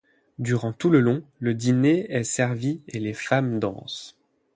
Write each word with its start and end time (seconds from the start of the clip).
Durant 0.39 0.73
tout 0.73 0.89
le 0.89 0.99
long, 0.99 1.21
le 1.37 1.53
dîner 1.53 2.11
est 2.11 2.23
servis 2.23 2.81
et 2.87 2.97
les 2.97 3.13
femmes 3.13 3.59
dansent. 3.59 4.17